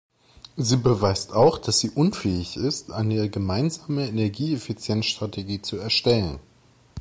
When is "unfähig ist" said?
1.91-2.91